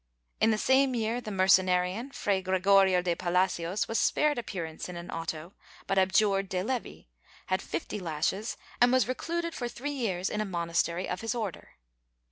In 0.39 0.49
the 0.49 0.57
same 0.57 0.95
year 0.95 1.21
the 1.21 1.29
Mercenarian, 1.29 2.09
Fray 2.11 2.41
Gregorio 2.41 3.03
de 3.03 3.13
Palacios, 3.13 3.87
was 3.87 3.99
spared 3.99 4.39
appearance 4.39 4.89
in 4.89 4.95
an 4.95 5.11
auto, 5.11 5.53
but 5.85 5.99
abjured 5.99 6.49
de 6.49 6.63
levi, 6.63 7.01
had 7.45 7.61
fifty 7.61 7.99
lashes 7.99 8.57
and 8.81 8.91
was 8.91 9.07
recluded 9.07 9.53
for 9.53 9.67
three 9.67 9.91
years 9.93 10.27
in 10.27 10.41
a 10.41 10.43
monastery 10.43 11.07
of 11.07 11.21
his 11.21 11.35
Order. 11.35 11.75